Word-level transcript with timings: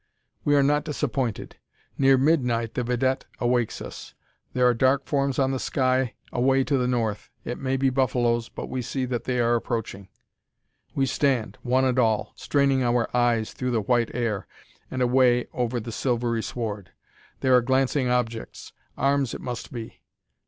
We 0.43 0.55
are 0.55 0.63
not 0.63 0.83
disappointed. 0.83 1.57
Near 1.95 2.17
midnight 2.17 2.73
the 2.73 2.83
vidette 2.83 3.25
awakes 3.39 3.83
us. 3.83 4.15
There 4.53 4.65
are 4.67 4.73
dark 4.73 5.05
forms 5.05 5.37
on 5.37 5.51
the 5.51 5.59
sky 5.59 6.15
away 6.31 6.63
to 6.63 6.77
the 6.79 6.87
north. 6.87 7.29
It 7.45 7.59
may 7.59 7.77
be 7.77 7.91
buffaloes, 7.91 8.49
but 8.49 8.65
we 8.67 8.81
see 8.81 9.05
that 9.05 9.25
they 9.25 9.39
are 9.39 9.53
approaching. 9.53 10.09
We 10.95 11.05
stand, 11.05 11.59
one 11.61 11.85
and 11.85 11.99
all, 11.99 12.31
straining 12.35 12.81
our 12.81 13.15
eyes 13.15 13.53
through 13.53 13.69
the 13.69 13.81
white 13.81 14.09
air, 14.15 14.47
and 14.89 15.03
away 15.03 15.45
over 15.53 15.79
the 15.79 15.91
silvery 15.91 16.41
sward. 16.41 16.89
There 17.41 17.53
are 17.55 17.61
glancing 17.61 18.09
objects: 18.09 18.73
arms 18.97 19.35
it 19.35 19.41
must 19.41 19.71
be. 19.71 20.01